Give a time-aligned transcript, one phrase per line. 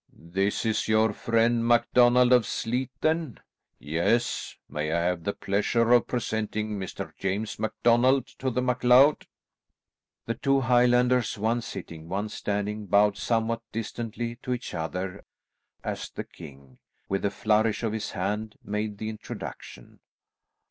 [0.17, 3.39] "This is your friend MacDonald of Sleat then?"
[3.77, 4.55] "Yes.
[4.67, 7.15] May I have the pleasure of presenting Mr.
[7.19, 9.27] James MacDonald to the MacLeod?"
[10.25, 15.23] The two Highlanders, one sitting, one standing, bowed somewhat distantly to each other
[15.83, 19.99] as the king, with a flourish of his hand, made the introduction.